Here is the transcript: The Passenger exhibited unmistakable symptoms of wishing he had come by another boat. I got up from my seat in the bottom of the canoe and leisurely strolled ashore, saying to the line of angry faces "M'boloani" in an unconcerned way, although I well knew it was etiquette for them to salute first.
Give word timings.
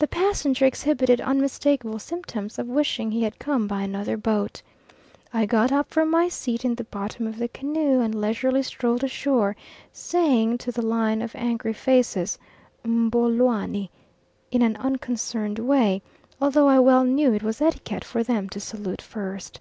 The 0.00 0.08
Passenger 0.08 0.64
exhibited 0.66 1.20
unmistakable 1.20 2.00
symptoms 2.00 2.58
of 2.58 2.66
wishing 2.66 3.12
he 3.12 3.22
had 3.22 3.38
come 3.38 3.68
by 3.68 3.82
another 3.82 4.16
boat. 4.16 4.60
I 5.32 5.46
got 5.46 5.70
up 5.70 5.88
from 5.90 6.10
my 6.10 6.28
seat 6.28 6.64
in 6.64 6.74
the 6.74 6.82
bottom 6.82 7.24
of 7.28 7.38
the 7.38 7.46
canoe 7.46 8.00
and 8.00 8.16
leisurely 8.20 8.64
strolled 8.64 9.04
ashore, 9.04 9.54
saying 9.92 10.58
to 10.58 10.72
the 10.72 10.82
line 10.84 11.22
of 11.22 11.36
angry 11.36 11.72
faces 11.72 12.36
"M'boloani" 12.84 13.90
in 14.50 14.60
an 14.62 14.74
unconcerned 14.74 15.60
way, 15.60 16.02
although 16.40 16.66
I 16.66 16.80
well 16.80 17.04
knew 17.04 17.32
it 17.32 17.44
was 17.44 17.60
etiquette 17.60 18.02
for 18.04 18.24
them 18.24 18.48
to 18.48 18.58
salute 18.58 19.00
first. 19.02 19.60